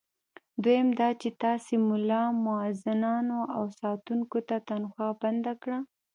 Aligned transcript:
دویم 0.63 0.89
دا 0.99 1.09
چې 1.21 1.29
تاسي 1.43 1.75
ملا، 1.89 2.23
مؤذنانو 2.45 3.39
او 3.55 3.63
ساتونکو 3.79 4.37
ته 4.47 4.55
تنخوا 4.69 5.09
بنده 5.21 5.53
کړه. 5.61 5.79